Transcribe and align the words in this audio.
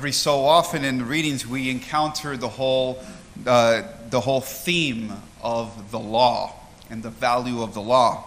Every 0.00 0.12
so 0.12 0.46
often 0.46 0.82
in 0.82 0.96
the 0.96 1.04
readings, 1.04 1.46
we 1.46 1.68
encounter 1.68 2.34
the 2.34 2.48
whole, 2.48 3.04
uh, 3.46 3.82
the 4.08 4.18
whole 4.18 4.40
theme 4.40 5.12
of 5.42 5.90
the 5.90 5.98
law 5.98 6.54
and 6.88 7.02
the 7.02 7.10
value 7.10 7.60
of 7.60 7.74
the 7.74 7.82
law. 7.82 8.24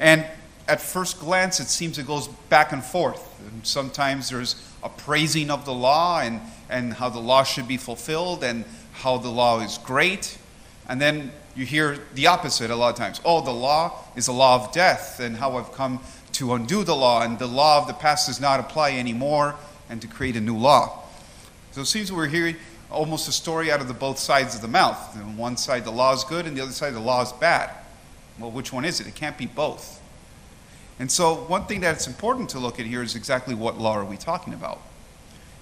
And 0.00 0.26
at 0.66 0.82
first 0.82 1.20
glance, 1.20 1.60
it 1.60 1.68
seems 1.68 2.00
it 2.00 2.06
goes 2.08 2.26
back 2.48 2.72
and 2.72 2.82
forth. 2.82 3.40
And 3.48 3.64
sometimes 3.64 4.28
there's 4.28 4.56
a 4.82 4.88
praising 4.88 5.52
of 5.52 5.64
the 5.64 5.72
law 5.72 6.18
and, 6.20 6.40
and 6.68 6.94
how 6.94 7.10
the 7.10 7.20
law 7.20 7.44
should 7.44 7.68
be 7.68 7.76
fulfilled 7.76 8.42
and 8.42 8.64
how 8.94 9.18
the 9.18 9.30
law 9.30 9.60
is 9.60 9.78
great. 9.78 10.36
And 10.88 11.00
then 11.00 11.30
you 11.54 11.64
hear 11.64 12.00
the 12.14 12.26
opposite 12.26 12.72
a 12.72 12.74
lot 12.74 12.88
of 12.90 12.96
times. 12.96 13.20
Oh, 13.24 13.40
the 13.40 13.52
law 13.52 14.02
is 14.16 14.26
a 14.26 14.32
law 14.32 14.64
of 14.64 14.72
death, 14.72 15.20
and 15.20 15.36
how 15.36 15.58
I've 15.58 15.70
come 15.70 16.00
to 16.32 16.54
undo 16.54 16.82
the 16.82 16.96
law, 16.96 17.22
and 17.22 17.38
the 17.38 17.46
law 17.46 17.78
of 17.78 17.86
the 17.86 17.94
past 17.94 18.26
does 18.26 18.40
not 18.40 18.58
apply 18.58 18.94
anymore 18.94 19.54
and 19.88 20.00
to 20.02 20.08
create 20.08 20.36
a 20.36 20.40
new 20.40 20.56
law. 20.56 21.04
So 21.72 21.82
it 21.82 21.86
seems 21.86 22.12
we're 22.12 22.26
hearing 22.26 22.56
almost 22.90 23.28
a 23.28 23.32
story 23.32 23.70
out 23.70 23.80
of 23.80 23.88
the 23.88 23.94
both 23.94 24.18
sides 24.18 24.54
of 24.54 24.62
the 24.62 24.68
mouth. 24.68 25.16
On 25.16 25.36
one 25.36 25.56
side, 25.56 25.84
the 25.84 25.90
law 25.90 26.12
is 26.12 26.24
good, 26.24 26.46
and 26.46 26.56
the 26.56 26.62
other 26.62 26.72
side, 26.72 26.94
the 26.94 27.00
law 27.00 27.22
is 27.22 27.32
bad. 27.32 27.70
Well, 28.38 28.50
which 28.50 28.72
one 28.72 28.84
is 28.84 29.00
it? 29.00 29.06
It 29.06 29.14
can't 29.14 29.36
be 29.36 29.46
both. 29.46 30.00
And 30.98 31.10
so, 31.10 31.34
one 31.34 31.66
thing 31.66 31.80
that's 31.80 32.06
important 32.06 32.50
to 32.50 32.58
look 32.58 32.80
at 32.80 32.86
here 32.86 33.02
is 33.02 33.14
exactly 33.14 33.54
what 33.54 33.78
law 33.78 33.96
are 33.96 34.04
we 34.04 34.16
talking 34.16 34.52
about? 34.52 34.80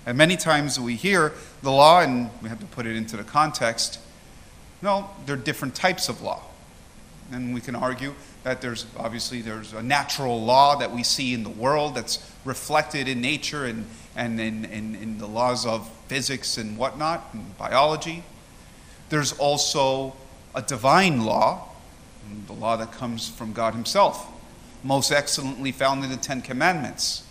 And 0.07 0.17
many 0.17 0.37
times 0.37 0.79
we 0.79 0.95
hear 0.95 1.33
the 1.63 1.71
law, 1.71 2.01
and 2.01 2.31
we 2.43 2.49
have 2.49 2.61
to 2.61 2.67
put 2.67 2.87
it 2.87 2.97
into 2.97 3.17
the 3.17 3.25
context. 3.25 3.99
No, 4.81 5.11
there 5.27 5.35
are 5.35 5.39
different 5.39 5.75
types 5.75 6.09
of 6.09 6.23
law. 6.23 6.43
And 7.33 7.53
we 7.53 7.61
can 7.61 7.75
argue 7.75 8.15
that 8.45 8.61
there's 8.61 8.87
obviously 8.97 9.43
there's 9.43 9.73
a 9.73 9.83
natural 9.83 10.41
law 10.41 10.77
that 10.77 10.93
we 10.93 11.03
see 11.03 11.35
in 11.35 11.43
the 11.43 11.51
world 11.51 11.97
that's 11.97 12.33
reflected 12.45 13.09
in 13.09 13.21
nature 13.21 13.65
and, 13.65 13.85
and 14.17 14.41
in, 14.41 14.65
in, 14.65 14.95
in 14.97 15.19
the 15.19 15.27
laws 15.27 15.67
of 15.67 15.89
physics 16.09 16.57
and 16.57 16.77
whatnot, 16.77 17.29
and 17.33 17.57
biology. 17.59 18.25
There's 19.11 19.33
also 19.35 20.15
a 20.55 20.63
divine 20.63 21.25
law, 21.25 21.69
the 22.47 22.55
law 22.55 22.77
that 22.77 22.93
comes 22.93 23.29
from 23.29 23.53
God 23.53 23.75
Himself, 23.75 24.27
most 24.83 25.13
excellently 25.13 25.71
found 25.71 26.03
in 26.03 26.11
the 26.11 26.17
Ten 26.17 26.41
Commandments, 26.41 27.23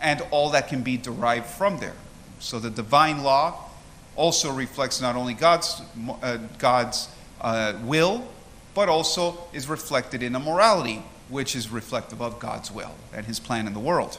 and 0.00 0.22
all 0.30 0.50
that 0.50 0.68
can 0.68 0.82
be 0.82 0.96
derived 0.96 1.46
from 1.46 1.78
there. 1.78 1.96
So 2.38 2.58
the 2.58 2.70
divine 2.70 3.22
law 3.22 3.70
also 4.14 4.52
reflects 4.52 5.00
not 5.00 5.16
only 5.16 5.34
God's, 5.34 5.82
uh, 6.22 6.38
God's 6.58 7.08
uh, 7.40 7.74
will, 7.82 8.28
but 8.74 8.88
also 8.88 9.38
is 9.52 9.68
reflected 9.68 10.22
in 10.22 10.34
a 10.34 10.40
morality, 10.40 11.02
which 11.28 11.56
is 11.56 11.70
reflective 11.70 12.20
of 12.20 12.38
God's 12.38 12.70
will 12.70 12.94
and 13.14 13.26
His 13.26 13.40
plan 13.40 13.66
in 13.66 13.72
the 13.72 13.80
world. 13.80 14.18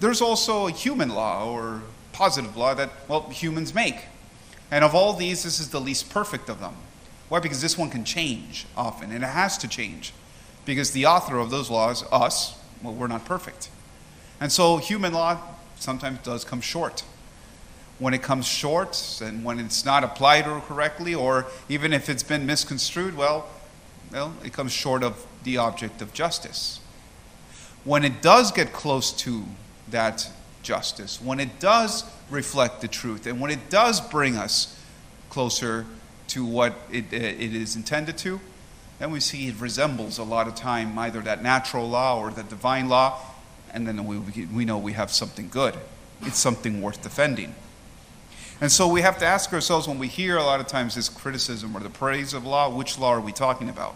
There's 0.00 0.22
also 0.22 0.66
a 0.66 0.72
human 0.72 1.10
law 1.10 1.50
or 1.50 1.82
positive 2.12 2.56
law 2.56 2.74
that, 2.74 2.90
well, 3.06 3.28
humans 3.28 3.74
make. 3.74 3.96
And 4.70 4.84
of 4.84 4.94
all 4.94 5.12
these, 5.12 5.42
this 5.42 5.60
is 5.60 5.70
the 5.70 5.80
least 5.80 6.10
perfect 6.10 6.48
of 6.48 6.60
them. 6.60 6.74
Why? 7.28 7.38
Because 7.38 7.60
this 7.60 7.78
one 7.78 7.90
can 7.90 8.04
change 8.04 8.66
often, 8.76 9.12
and 9.12 9.22
it 9.22 9.28
has 9.28 9.58
to 9.58 9.68
change. 9.68 10.12
Because 10.64 10.90
the 10.92 11.06
author 11.06 11.38
of 11.38 11.50
those 11.50 11.70
laws, 11.70 12.04
us, 12.10 12.58
well, 12.82 12.94
we're 12.94 13.06
not 13.06 13.24
perfect. 13.24 13.68
And 14.40 14.50
so 14.50 14.78
human 14.78 15.12
law 15.12 15.38
sometimes 15.76 16.18
does 16.20 16.44
come 16.44 16.60
short. 16.60 17.04
When 17.98 18.14
it 18.14 18.22
comes 18.22 18.46
short, 18.46 19.20
and 19.22 19.44
when 19.44 19.58
it's 19.58 19.84
not 19.84 20.02
applied 20.02 20.44
correctly, 20.44 21.14
or 21.14 21.46
even 21.68 21.92
if 21.92 22.08
it's 22.08 22.22
been 22.22 22.46
misconstrued, 22.46 23.16
well, 23.16 23.46
well, 24.10 24.34
it 24.44 24.52
comes 24.52 24.72
short 24.72 25.02
of 25.02 25.26
the 25.44 25.58
object 25.58 26.00
of 26.00 26.12
justice. 26.12 26.80
When 27.84 28.04
it 28.04 28.22
does 28.22 28.50
get 28.50 28.72
close 28.72 29.12
to 29.12 29.44
that 29.90 30.30
justice, 30.62 31.20
when 31.20 31.40
it 31.40 31.58
does 31.58 32.04
reflect 32.30 32.80
the 32.80 32.88
truth, 32.88 33.26
and 33.26 33.40
when 33.40 33.50
it 33.50 33.70
does 33.70 34.00
bring 34.00 34.36
us 34.36 34.78
closer 35.28 35.86
to 36.28 36.44
what 36.44 36.74
it, 36.92 37.04
uh, 37.12 37.16
it 37.16 37.54
is 37.54 37.76
intended 37.76 38.16
to, 38.18 38.40
then 38.98 39.10
we 39.10 39.20
see 39.20 39.48
it 39.48 39.58
resembles 39.58 40.18
a 40.18 40.22
lot 40.22 40.46
of 40.46 40.54
time 40.54 40.98
either 40.98 41.20
that 41.20 41.42
natural 41.42 41.88
law 41.88 42.20
or 42.20 42.30
the 42.30 42.42
divine 42.42 42.88
law, 42.88 43.18
and 43.72 43.86
then 43.86 44.04
we, 44.04 44.18
we 44.46 44.64
know 44.64 44.78
we 44.78 44.92
have 44.92 45.10
something 45.10 45.48
good. 45.48 45.74
It's 46.22 46.38
something 46.38 46.82
worth 46.82 47.02
defending. 47.02 47.54
And 48.60 48.70
so 48.70 48.86
we 48.86 49.00
have 49.00 49.18
to 49.20 49.26
ask 49.26 49.52
ourselves 49.54 49.88
when 49.88 49.98
we 49.98 50.06
hear 50.06 50.36
a 50.36 50.42
lot 50.42 50.60
of 50.60 50.66
times 50.66 50.94
this 50.94 51.08
criticism 51.08 51.74
or 51.74 51.80
the 51.80 51.88
praise 51.88 52.34
of 52.34 52.44
law, 52.44 52.68
which 52.68 52.98
law 52.98 53.14
are 53.14 53.20
we 53.20 53.32
talking 53.32 53.70
about? 53.70 53.94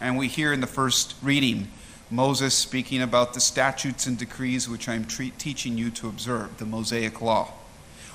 And 0.00 0.18
we 0.18 0.26
hear 0.26 0.52
in 0.52 0.60
the 0.60 0.66
first 0.66 1.14
reading 1.22 1.68
Moses 2.12 2.54
speaking 2.54 3.02
about 3.02 3.34
the 3.34 3.40
statutes 3.40 4.06
and 4.06 4.18
decrees 4.18 4.68
which 4.68 4.88
I'm 4.88 5.04
tre- 5.04 5.32
teaching 5.38 5.78
you 5.78 5.90
to 5.90 6.08
observe, 6.08 6.58
the 6.58 6.66
Mosaic 6.66 7.22
law, 7.22 7.52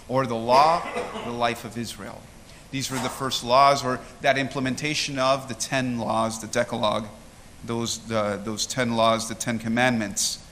or 0.09 0.27
the 0.27 0.35
law, 0.35 0.85
the 1.23 1.31
life 1.31 1.63
of 1.63 1.77
Israel. 1.77 2.21
These 2.71 2.91
were 2.91 2.99
the 2.99 3.07
first 3.07 3.41
laws, 3.41 3.85
or 3.85 4.01
that 4.19 4.37
implementation 4.37 5.17
of 5.17 5.47
the 5.47 5.53
ten 5.53 5.97
laws, 5.97 6.41
the 6.41 6.47
Decalogue, 6.47 7.07
those, 7.63 7.99
the, 7.99 8.39
those 8.43 8.65
ten 8.65 8.97
laws, 8.97 9.29
the 9.29 9.35
ten 9.35 9.59
commandments, 9.59 10.45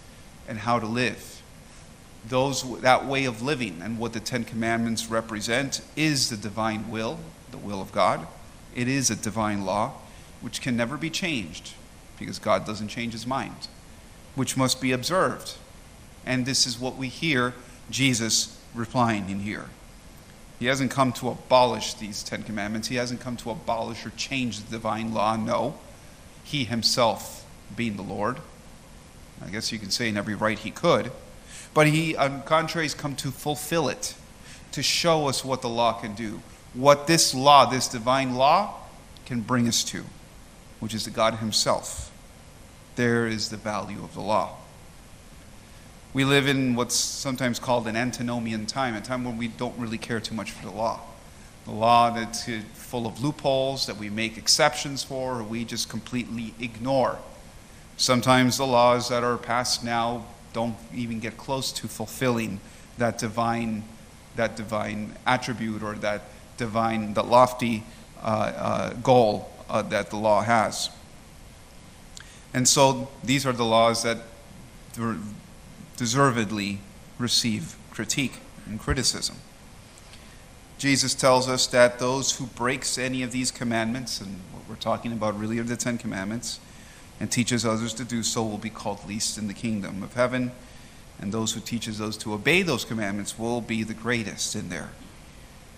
and 0.48 0.60
how 0.60 0.80
to 0.80 0.86
live. 0.86 1.42
Those, 2.26 2.80
that 2.80 3.06
way 3.06 3.26
of 3.26 3.42
living 3.42 3.82
and 3.82 4.00
what 4.00 4.14
the 4.14 4.22
Ten 4.22 4.46
Commandments 4.46 5.08
represent 5.08 5.82
is 5.98 6.30
the 6.30 6.38
divine 6.38 6.90
will, 6.90 7.20
the 7.52 7.58
will 7.58 7.82
of 7.82 7.92
God. 7.92 8.26
It 8.74 8.88
is 8.88 9.10
a 9.10 9.16
divine 9.18 9.66
law 9.66 9.92
which 10.40 10.62
can 10.62 10.78
never 10.78 10.96
be 10.96 11.10
changed 11.10 11.74
because 12.20 12.40
God 12.40 12.66
doesn't 12.66 12.88
change 12.90 13.14
his 13.14 13.28
mind, 13.28 13.68
which 14.36 14.58
must 14.58 14.82
be 14.82 14.92
observed. 14.92 15.56
And 16.26 16.46
this 16.46 16.66
is 16.66 16.80
what 16.80 16.96
we 16.96 17.08
hear 17.08 17.54
Jesus 17.90 18.60
replying 18.74 19.30
in 19.30 19.42
here. 19.42 19.66
He 20.60 20.68
hasn't 20.68 20.92
come 20.92 21.12
to 21.14 21.30
abolish 21.30 21.96
these 21.96 22.24
Ten 22.24 22.44
Commandments. 22.44 22.88
He 22.88 22.96
hasn't 22.96 23.20
come 23.20 23.36
to 23.38 23.52
abolish 23.52 24.06
or 24.06 24.12
change 24.12 24.62
the 24.62 24.72
divine 24.72 25.14
law. 25.14 25.36
No. 25.36 25.78
He 26.44 26.64
himself, 26.64 27.46
being 27.76 27.98
the 27.98 28.04
Lord, 28.04 28.38
I 29.46 29.50
guess 29.50 29.72
you 29.72 29.80
can 29.80 29.92
say 29.92 30.08
in 30.08 30.18
every 30.18 30.36
right 30.36 30.58
he 30.58 30.72
could, 30.72 31.12
but 31.74 31.88
he, 31.88 32.16
on 32.16 32.44
contrary, 32.44 32.86
has 32.86 32.94
come 32.94 33.16
to 33.18 33.32
fulfill 33.32 33.90
it, 33.90 34.16
to 34.72 34.84
show 34.84 35.28
us 35.28 35.44
what 35.44 35.62
the 35.62 35.70
law 35.70 35.94
can 35.94 36.14
do, 36.16 36.42
what 36.74 37.08
this 37.08 37.34
law, 37.34 37.66
this 37.66 37.88
divine 37.88 38.36
law, 38.36 38.76
can 39.26 39.42
bring 39.42 39.68
us 39.68 39.84
to 39.86 40.06
which 40.84 40.94
is 40.94 41.06
the 41.06 41.12
God 41.12 41.36
Himself. 41.36 42.12
There 42.98 43.26
is 43.26 43.48
the 43.48 43.56
value 43.56 44.04
of 44.04 44.14
the 44.16 44.20
law. 44.20 44.58
We 46.14 46.26
live 46.26 46.46
in 46.46 46.76
what's 46.76 46.94
sometimes 46.94 47.58
called 47.58 47.88
an 47.88 47.96
antinomian 47.96 48.66
time, 48.66 48.94
a 48.94 49.00
time 49.00 49.24
when 49.24 49.38
we 49.38 49.48
don't 49.48 49.78
really 49.78 49.98
care 49.98 50.20
too 50.20 50.36
much 50.36 50.52
for 50.52 50.66
the 50.66 50.74
law. 50.74 51.00
The 51.64 51.72
law 51.72 52.10
that's 52.10 52.50
full 52.74 53.08
of 53.08 53.24
loopholes 53.24 53.86
that 53.86 53.96
we 53.96 54.10
make 54.10 54.38
exceptions 54.38 55.06
for, 55.06 55.40
or 55.40 55.44
we 55.44 55.64
just 55.64 55.88
completely 55.88 56.54
ignore. 56.60 57.18
Sometimes 57.96 58.58
the 58.58 58.68
laws 58.68 59.08
that 59.08 59.24
are 59.24 59.38
passed 59.38 59.86
now 59.86 60.26
don't 60.52 60.76
even 60.94 61.22
get 61.22 61.38
close 61.38 61.72
to 61.72 61.88
fulfilling 61.88 62.60
that 62.98 63.18
divine, 63.18 63.86
that 64.36 64.58
divine 64.58 65.16
attribute 65.26 65.82
or 65.82 65.94
that 65.96 66.24
divine, 66.58 67.14
that 67.14 67.28
lofty 67.28 67.86
uh, 68.22 68.28
uh, 68.28 68.94
goal 68.96 69.53
uh, 69.70 69.82
that 69.84 70.10
the 70.10 70.18
law 70.18 70.42
has. 70.42 70.90
And 72.54 72.68
so 72.68 73.10
these 73.24 73.46
are 73.46 73.54
the 73.54 73.66
laws 73.66 74.04
that 74.04 74.20
deservedly 75.98 76.80
receive 77.18 77.76
critique 77.92 78.40
and 78.66 78.80
criticism. 78.80 79.38
Jesus 80.78 81.14
tells 81.14 81.48
us 81.48 81.68
that 81.68 82.00
those 82.00 82.38
who 82.38 82.46
breaks 82.46 82.98
any 82.98 83.24
of 83.24 83.32
these 83.32 83.52
commandments, 83.52 84.20
and 84.20 84.40
what 84.52 84.68
we're 84.68 84.76
talking 84.76 85.12
about 85.14 85.40
really 85.40 85.58
are 85.60 85.64
the 85.64 85.78
Ten 85.78 85.98
Commandments, 85.98 86.60
and 87.20 87.32
teaches 87.32 87.66
others 87.66 87.94
to 87.94 88.04
do 88.04 88.22
so 88.22 88.44
will 88.44 88.58
be 88.58 88.70
called 88.70 89.08
least 89.08 89.38
in 89.38 89.48
the 89.48 89.54
kingdom 89.54 90.04
of 90.04 90.14
heaven, 90.14 90.52
and 91.20 91.32
those 91.32 91.54
who 91.54 91.62
teaches 91.62 92.00
those 92.00 92.18
to 92.18 92.34
obey 92.34 92.64
those 92.64 92.84
commandments 92.84 93.40
will 93.40 93.62
be 93.62 93.84
the 93.84 93.94
greatest 93.94 94.56
in 94.56 94.70
there. 94.70 94.90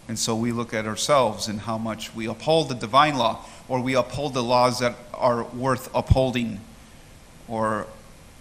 And 0.07 0.19
so 0.19 0.35
we 0.35 0.51
look 0.51 0.73
at 0.73 0.85
ourselves 0.85 1.47
and 1.47 1.61
how 1.61 1.77
much 1.77 2.13
we 2.13 2.27
uphold 2.27 2.69
the 2.69 2.75
divine 2.75 3.17
law, 3.17 3.43
or 3.67 3.81
we 3.81 3.95
uphold 3.95 4.33
the 4.33 4.43
laws 4.43 4.79
that 4.79 4.95
are 5.13 5.43
worth 5.43 5.89
upholding, 5.95 6.59
or 7.47 7.87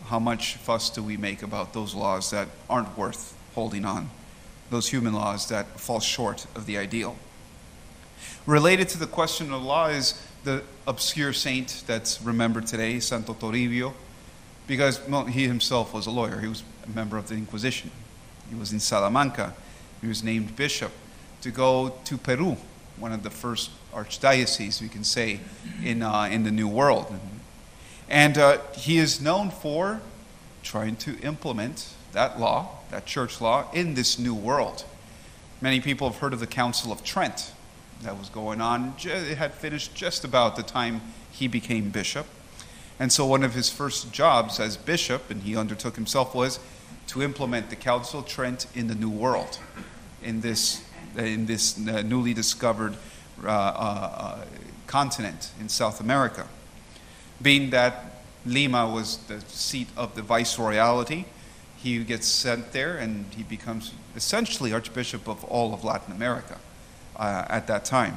how 0.06 0.19
much 0.19 0.56
fuss 0.56 0.90
do 0.90 1.02
we 1.02 1.16
make 1.16 1.43
about 1.43 1.72
those 1.72 1.94
laws 1.94 2.31
that 2.31 2.49
aren't 2.69 2.96
worth 2.99 3.34
holding 3.55 3.84
on, 3.87 4.11
those 4.70 4.88
human 4.88 5.14
laws 5.14 5.49
that 5.49 5.81
fall 5.81 6.00
short 6.00 6.46
of 6.55 6.66
the 6.66 6.76
ideal. 6.76 7.16
Related 8.46 8.88
to 8.90 8.99
the 8.99 9.06
question 9.06 9.50
of 9.52 9.62
law 9.62 9.88
is 9.88 10.22
the 10.44 10.62
obscure 10.87 11.32
saint 11.32 11.82
that's 11.87 12.20
remembered 12.20 12.66
today, 12.66 13.00
Santo 13.00 13.32
Toribio, 13.32 13.94
because 14.66 15.00
well, 15.08 15.25
he 15.25 15.46
himself 15.46 15.94
was 15.94 16.06
a 16.06 16.11
lawyer. 16.11 16.40
He 16.40 16.46
was 16.46 16.62
a 16.84 16.90
member 16.90 17.16
of 17.16 17.28
the 17.28 17.34
Inquisition. 17.34 17.90
He 18.50 18.55
was 18.55 18.72
in 18.72 18.81
Salamanca. 18.81 19.55
He 20.02 20.06
was 20.06 20.22
named 20.22 20.55
bishop 20.56 20.93
to 21.44 21.50
go 21.50 21.93
to 22.05 22.17
Peru, 22.17 22.56
one 22.99 23.12
of 23.12 23.23
the 23.23 23.29
first 23.29 23.70
archdioceses, 23.93 24.81
we 24.81 24.88
can 24.88 25.05
say, 25.05 25.41
in, 25.82 26.02
uh, 26.02 26.23
in 26.23 26.43
the 26.43 26.50
New 26.50 26.67
World. 26.67 27.14
And 28.08 28.38
uh, 28.38 28.58
he 28.73 28.96
is 28.96 29.20
known 29.20 29.50
for 29.50 30.00
trying 30.62 30.96
to 30.96 31.19
implement 31.20 31.93
that 32.12 32.41
law, 32.41 32.70
that 32.91 33.05
church 33.05 33.43
law, 33.43 33.70
in 33.73 33.93
this 33.93 34.19
new 34.19 34.35
world. 34.35 34.87
Many 35.61 35.81
people 35.81 36.08
have 36.08 36.19
heard 36.20 36.32
of 36.32 36.41
the 36.41 36.46
Council 36.46 36.91
of 36.91 37.05
Trent 37.05 37.52
that 38.02 38.19
was 38.19 38.31
going 38.31 38.62
on. 38.62 38.94
It 39.02 39.37
had 39.37 39.52
finished 39.52 39.94
just 39.94 40.25
about 40.25 40.56
the 40.56 40.62
time 40.62 41.02
he 41.31 41.47
became 41.47 41.90
bishop. 41.90 42.26
And 42.99 43.12
so 43.12 43.26
one 43.26 43.43
of 43.43 43.52
his 43.52 43.69
first 43.69 44.12
jobs 44.12 44.58
as 44.58 44.79
bishop, 44.79 45.31
and 45.31 45.43
he 45.43 45.56
undertook 45.56 45.97
himself, 45.97 46.35
was 46.35 46.58
to 47.08 47.23
implement 47.23 47.69
the 47.69 47.76
Council 47.76 48.20
of 48.20 48.26
Trent 48.26 48.67
in 48.75 48.87
the 48.87 48.94
New 48.94 49.11
World, 49.11 49.58
in 50.23 50.40
this, 50.40 50.82
in 51.16 51.46
this 51.46 51.78
uh, 51.78 52.02
newly 52.02 52.34
discovered 52.34 52.96
uh, 53.43 53.49
uh, 53.49 54.44
continent 54.87 55.50
in 55.61 55.69
South 55.69 56.00
America. 56.00 56.46
Being 57.43 57.70
that 57.70 58.22
Lima 58.46 58.88
was 58.88 59.19
the 59.28 59.40
seat 59.43 59.88
of 59.96 60.14
the 60.14 60.22
viceroyalty, 60.22 61.25
he 61.76 62.02
gets 62.05 62.26
sent 62.26 62.72
there 62.72 62.96
and 62.96 63.26
he 63.34 63.43
becomes 63.43 63.93
essentially 64.16 64.72
Archbishop 64.72 65.28
of 65.28 65.44
all 65.44 65.75
of 65.75 65.84
Latin 65.84 66.12
America 66.12 66.58
uh, 67.16 67.44
at 67.49 67.66
that 67.66 67.84
time. 67.84 68.16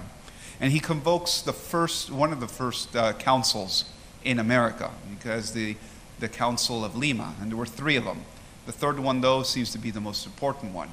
And 0.60 0.72
he 0.72 0.80
convokes 0.80 1.42
the 1.42 1.54
first, 1.54 2.12
one 2.12 2.32
of 2.32 2.40
the 2.40 2.48
first 2.48 2.96
uh, 2.96 3.14
councils 3.14 3.86
in 4.24 4.40
America, 4.40 4.92
because 5.10 5.52
the, 5.52 5.76
the 6.20 6.28
Council 6.28 6.84
of 6.84 6.96
Lima, 6.96 7.36
and 7.42 7.52
there 7.52 7.58
were 7.58 7.66
three 7.66 7.96
of 7.96 8.06
them. 8.06 8.22
The 8.66 8.72
third 8.72 9.00
one, 9.00 9.22
though, 9.22 9.44
seems 9.44 9.72
to 9.72 9.78
be 9.78 9.92
the 9.92 10.02
most 10.02 10.26
important 10.26 10.74
one. 10.74 10.90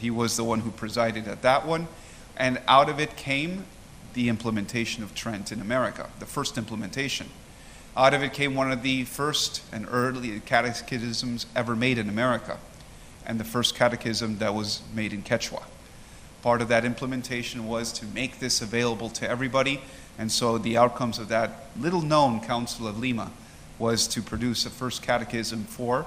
He 0.00 0.10
was 0.10 0.36
the 0.36 0.44
one 0.44 0.60
who 0.60 0.70
presided 0.70 1.28
at 1.28 1.42
that 1.42 1.66
one, 1.66 1.88
and 2.36 2.60
out 2.66 2.88
of 2.88 2.98
it 2.98 3.16
came 3.16 3.64
the 4.14 4.28
implementation 4.28 5.02
of 5.02 5.14
Trent 5.14 5.52
in 5.52 5.60
America, 5.60 6.08
the 6.18 6.26
first 6.26 6.56
implementation. 6.56 7.28
Out 7.96 8.14
of 8.14 8.22
it 8.22 8.32
came 8.32 8.54
one 8.54 8.72
of 8.72 8.82
the 8.82 9.04
first 9.04 9.62
and 9.72 9.86
early 9.90 10.40
catechisms 10.40 11.46
ever 11.54 11.76
made 11.76 11.98
in 11.98 12.08
America, 12.08 12.58
and 13.26 13.38
the 13.38 13.44
first 13.44 13.74
catechism 13.74 14.38
that 14.38 14.54
was 14.54 14.82
made 14.94 15.12
in 15.12 15.22
Quechua. 15.22 15.62
Part 16.42 16.60
of 16.60 16.68
that 16.68 16.84
implementation 16.84 17.66
was 17.66 17.92
to 17.94 18.06
make 18.06 18.38
this 18.38 18.60
available 18.60 19.10
to 19.10 19.28
everybody, 19.28 19.80
and 20.18 20.30
so 20.30 20.58
the 20.58 20.76
outcomes 20.76 21.18
of 21.18 21.28
that 21.28 21.66
little 21.78 22.02
known 22.02 22.40
Council 22.40 22.86
of 22.86 22.98
Lima 22.98 23.30
was 23.78 24.06
to 24.08 24.22
produce 24.22 24.66
a 24.66 24.70
first 24.70 25.02
catechism 25.02 25.64
for 25.64 26.06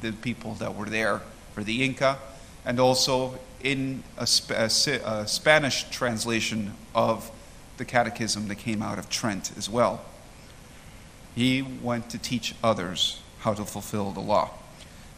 the 0.00 0.12
people 0.12 0.54
that 0.54 0.74
were 0.74 0.86
there, 0.86 1.22
for 1.52 1.62
the 1.62 1.84
Inca, 1.84 2.18
and 2.66 2.80
also 2.80 3.38
in 3.62 4.02
a, 4.18 4.26
Sp- 4.26 4.58
a, 4.58 4.68
a 5.04 5.26
Spanish 5.26 5.88
translation 5.90 6.74
of 6.94 7.30
the 7.78 7.84
catechism 7.84 8.48
that 8.48 8.56
came 8.56 8.82
out 8.82 8.98
of 8.98 9.08
Trent 9.08 9.52
as 9.56 9.70
well. 9.70 10.04
He 11.34 11.62
went 11.62 12.10
to 12.10 12.18
teach 12.18 12.54
others 12.62 13.22
how 13.40 13.54
to 13.54 13.64
fulfill 13.64 14.10
the 14.10 14.20
law. 14.20 14.50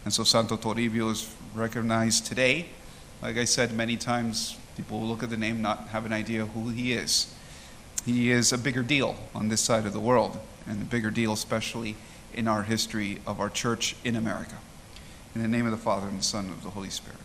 And 0.04 0.12
so 0.12 0.24
Santo 0.24 0.56
Toribio 0.56 1.10
is 1.10 1.34
recognized 1.54 2.26
today. 2.26 2.66
Like 3.22 3.36
I 3.36 3.44
said 3.44 3.72
many 3.72 3.96
times, 3.96 4.56
people 4.76 5.00
will 5.00 5.08
look 5.08 5.22
at 5.22 5.30
the 5.30 5.36
name, 5.36 5.62
not 5.62 5.88
have 5.88 6.04
an 6.04 6.12
idea 6.12 6.46
who 6.46 6.68
he 6.68 6.92
is. 6.92 7.34
He 8.04 8.30
is 8.30 8.52
a 8.52 8.58
bigger 8.58 8.82
deal 8.82 9.16
on 9.34 9.48
this 9.48 9.60
side 9.60 9.86
of 9.86 9.92
the 9.92 10.00
world, 10.00 10.38
and 10.66 10.82
a 10.82 10.84
bigger 10.84 11.10
deal, 11.10 11.32
especially 11.32 11.96
in 12.34 12.46
our 12.46 12.62
history 12.62 13.20
of 13.26 13.40
our 13.40 13.50
church 13.50 13.96
in 14.04 14.16
America. 14.16 14.56
In 15.34 15.42
the 15.42 15.48
name 15.48 15.64
of 15.64 15.72
the 15.72 15.78
Father, 15.78 16.08
and 16.08 16.18
the 16.18 16.24
Son, 16.24 16.46
and 16.46 16.54
of 16.54 16.62
the 16.62 16.70
Holy 16.70 16.90
Spirit. 16.90 17.18